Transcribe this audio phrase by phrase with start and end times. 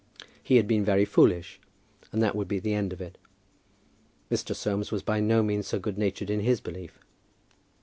[0.41, 1.59] He had been very foolish,
[2.11, 3.19] and that would be the end of it.
[4.31, 4.55] Mr.
[4.55, 6.97] Soames was by no means so good natured in his belief.